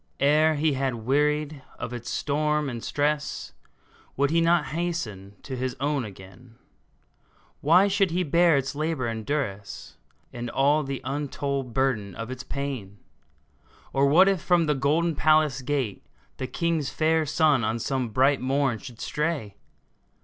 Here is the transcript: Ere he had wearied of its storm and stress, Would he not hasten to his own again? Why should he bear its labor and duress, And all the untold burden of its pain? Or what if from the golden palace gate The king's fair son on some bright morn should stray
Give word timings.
Ere 0.19 0.55
he 0.55 0.73
had 0.73 0.95
wearied 1.05 1.61
of 1.77 1.93
its 1.93 2.09
storm 2.09 2.69
and 2.71 2.83
stress, 2.83 3.53
Would 4.17 4.31
he 4.31 4.41
not 4.41 4.69
hasten 4.73 5.35
to 5.43 5.55
his 5.55 5.75
own 5.79 6.05
again? 6.05 6.55
Why 7.59 7.87
should 7.87 8.09
he 8.09 8.23
bear 8.23 8.57
its 8.57 8.73
labor 8.73 9.05
and 9.05 9.23
duress, 9.23 9.97
And 10.33 10.49
all 10.49 10.81
the 10.81 11.01
untold 11.03 11.75
burden 11.75 12.15
of 12.15 12.31
its 12.31 12.41
pain? 12.41 12.97
Or 13.93 14.07
what 14.07 14.27
if 14.27 14.41
from 14.41 14.65
the 14.65 14.73
golden 14.73 15.13
palace 15.15 15.61
gate 15.61 16.03
The 16.37 16.47
king's 16.47 16.89
fair 16.89 17.23
son 17.27 17.63
on 17.63 17.77
some 17.77 18.09
bright 18.09 18.41
morn 18.41 18.79
should 18.79 18.99
stray 18.99 19.55